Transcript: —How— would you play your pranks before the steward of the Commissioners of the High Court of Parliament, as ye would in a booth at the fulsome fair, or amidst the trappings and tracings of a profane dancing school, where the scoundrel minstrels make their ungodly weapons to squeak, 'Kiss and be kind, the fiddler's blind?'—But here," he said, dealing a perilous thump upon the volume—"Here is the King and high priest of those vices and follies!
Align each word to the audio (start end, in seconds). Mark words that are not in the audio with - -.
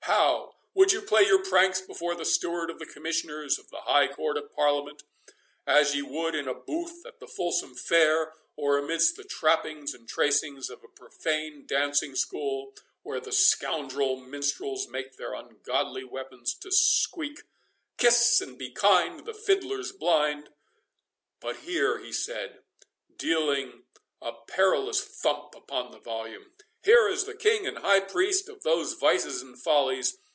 —How— 0.03 0.55
would 0.73 0.91
you 0.93 1.01
play 1.01 1.21
your 1.23 1.41
pranks 1.43 1.79
before 1.81 2.15
the 2.15 2.23
steward 2.25 2.69
of 2.69 2.79
the 2.79 2.85
Commissioners 2.85 3.57
of 3.59 3.69
the 3.69 3.81
High 3.81 4.07
Court 4.07 4.35
of 4.37 4.51
Parliament, 4.55 5.03
as 5.67 5.93
ye 5.95 6.01
would 6.01 6.33
in 6.35 6.47
a 6.49 6.53
booth 6.53 7.05
at 7.05 7.19
the 7.21 7.27
fulsome 7.27 7.75
fair, 7.75 8.33
or 8.57 8.77
amidst 8.77 9.15
the 9.17 9.23
trappings 9.25 9.93
and 9.93 10.07
tracings 10.07 10.69
of 10.69 10.79
a 10.83 10.87
profane 10.87 11.65
dancing 11.67 12.15
school, 12.15 12.73
where 13.03 13.19
the 13.21 13.31
scoundrel 13.33 14.15
minstrels 14.17 14.87
make 14.89 15.17
their 15.17 15.33
ungodly 15.33 16.03
weapons 16.05 16.53
to 16.55 16.71
squeak, 16.71 17.43
'Kiss 17.97 18.39
and 18.41 18.57
be 18.57 18.71
kind, 18.71 19.25
the 19.25 19.33
fiddler's 19.33 19.91
blind?'—But 19.93 21.57
here," 21.57 21.99
he 21.99 22.11
said, 22.11 22.59
dealing 23.17 23.83
a 24.21 24.31
perilous 24.49 25.03
thump 25.03 25.53
upon 25.55 25.91
the 25.91 25.99
volume—"Here 25.99 27.09
is 27.09 27.25
the 27.25 27.35
King 27.35 27.67
and 27.67 27.79
high 27.79 27.99
priest 27.99 28.47
of 28.49 28.63
those 28.63 28.93
vices 28.93 29.41
and 29.43 29.61
follies! 29.61 30.17